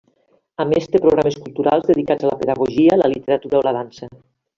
[0.63, 4.11] A més, té programes culturals dedicats a la pedagogia, la literatura o la dansa.